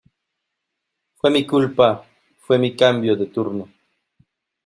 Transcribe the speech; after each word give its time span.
¡fue 1.13 1.29
mi 1.29 1.45
culpa! 1.45 2.03
fue 2.39 2.57
mi 2.57 2.75
cambio 2.75 3.15
de 3.15 3.27
turno. 3.27 3.69